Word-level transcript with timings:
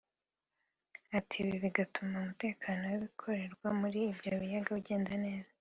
Ati 1.17 1.35
“Ibi 1.41 1.55
bizatuma 1.63 2.13
umutekano 2.21 2.81
w’ibikorerwa 2.91 3.67
muri 3.79 3.99
ibyo 4.11 4.31
biyaga 4.41 4.71
ugenda 4.79 5.13
neza 5.25 5.49